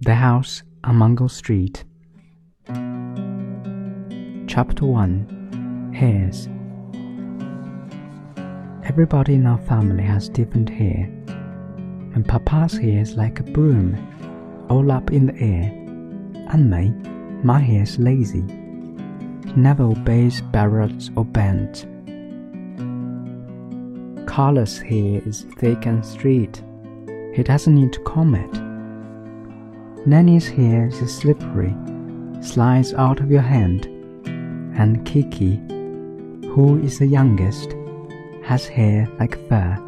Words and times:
The 0.00 0.14
House 0.14 0.62
on 0.82 0.98
Mango 0.98 1.28
Street. 1.28 1.84
Chapter 4.46 4.84
1 4.84 5.92
Hairs. 5.94 6.48
Everybody 8.84 9.34
in 9.34 9.46
our 9.46 9.58
family 9.58 10.02
has 10.02 10.28
different 10.28 10.68
hair. 10.68 11.08
And 12.14 12.26
Papa's 12.26 12.76
hair 12.76 13.00
is 13.00 13.14
like 13.14 13.40
a 13.40 13.44
broom, 13.44 13.96
all 14.68 14.90
up 14.92 15.10
in 15.12 15.26
the 15.26 15.36
air. 15.36 15.70
And 16.52 16.70
me, 16.70 16.90
my 17.42 17.60
hair 17.60 17.84
is 17.84 17.98
lazy. 17.98 18.42
Never 19.56 19.84
obeys 19.84 20.42
barrels 20.42 21.10
or 21.16 21.24
bends. 21.24 21.86
Carlos' 24.28 24.78
hair 24.78 25.22
is 25.24 25.46
thick 25.56 25.86
and 25.86 26.04
straight. 26.04 26.62
He 27.32 27.42
doesn't 27.42 27.74
need 27.74 27.92
to 27.94 28.00
comb 28.00 28.34
it. 28.34 28.63
Nenny's 30.06 30.46
hair 30.46 30.88
is 30.88 31.16
slippery, 31.16 31.74
slides 32.42 32.92
out 32.92 33.20
of 33.20 33.30
your 33.30 33.40
hand, 33.40 33.86
and 34.76 35.02
Kiki, 35.06 35.56
who 36.48 36.78
is 36.84 36.98
the 36.98 37.06
youngest, 37.06 37.74
has 38.42 38.66
hair 38.66 39.08
like 39.18 39.38
fur. 39.48 39.78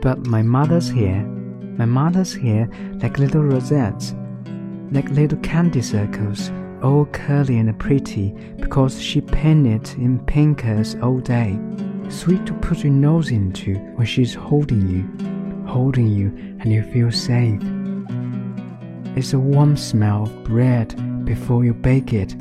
But 0.00 0.26
my 0.26 0.42
mother's 0.42 0.90
hair, 0.90 1.24
my 1.78 1.84
mother's 1.84 2.34
hair 2.34 2.68
like 3.00 3.20
little 3.20 3.44
rosettes, 3.44 4.12
like 4.90 5.08
little 5.10 5.38
candy 5.38 5.82
circles, 5.82 6.50
all 6.82 7.06
curly 7.12 7.58
and 7.60 7.78
pretty 7.78 8.30
because 8.56 9.00
she 9.00 9.20
painted 9.20 9.88
in 9.98 10.18
pinkers 10.26 10.96
all 10.96 11.20
day. 11.20 11.56
Sweet 12.08 12.46
to 12.46 12.54
put 12.54 12.84
your 12.84 12.92
nose 12.92 13.30
into 13.30 13.74
when 13.96 14.06
she's 14.06 14.34
holding 14.34 14.88
you, 14.88 15.66
holding 15.66 16.08
you, 16.08 16.28
and 16.60 16.72
you 16.72 16.82
feel 16.82 17.10
safe. 17.10 17.60
It's 19.16 19.32
a 19.32 19.38
warm 19.38 19.76
smell 19.76 20.24
of 20.24 20.44
bread 20.44 21.24
before 21.24 21.64
you 21.64 21.74
bake 21.74 22.12
it. 22.12 22.34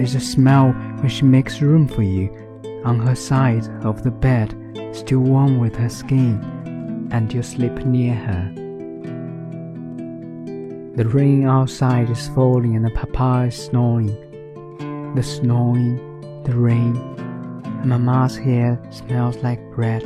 It's 0.00 0.14
a 0.14 0.20
smell 0.20 0.72
when 1.00 1.08
she 1.08 1.24
makes 1.24 1.60
room 1.60 1.88
for 1.88 2.02
you 2.02 2.30
on 2.84 3.00
her 3.00 3.14
side 3.14 3.68
of 3.84 4.02
the 4.02 4.10
bed, 4.10 4.54
still 4.92 5.20
warm 5.20 5.58
with 5.58 5.74
her 5.76 5.88
skin, 5.88 7.08
and 7.12 7.32
you 7.32 7.42
sleep 7.42 7.74
near 7.84 8.14
her. 8.14 8.52
The 10.96 11.08
rain 11.08 11.46
outside 11.46 12.10
is 12.10 12.28
falling 12.28 12.74
and 12.74 12.84
the 12.84 12.90
papa 12.90 13.46
is 13.46 13.54
snoring. 13.54 14.14
The 15.14 15.22
snoring, 15.22 15.96
the 16.42 16.56
rain, 16.56 16.96
Mama's 17.84 18.36
hair 18.36 18.80
smells 18.90 19.36
like 19.38 19.60
bread. 19.70 20.02